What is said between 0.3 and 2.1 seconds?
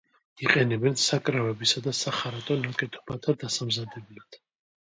იყენებენ საკრავებისა და